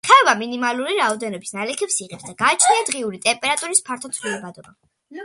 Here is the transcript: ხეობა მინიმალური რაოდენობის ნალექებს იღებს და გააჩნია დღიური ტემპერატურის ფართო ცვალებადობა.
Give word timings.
ხეობა 0.09 0.31
მინიმალური 0.37 0.95
რაოდენობის 0.99 1.53
ნალექებს 1.57 1.99
იღებს 2.05 2.25
და 2.29 2.33
გააჩნია 2.41 2.87
დღიური 2.89 3.21
ტემპერატურის 3.27 3.85
ფართო 3.91 4.13
ცვალებადობა. 4.17 4.75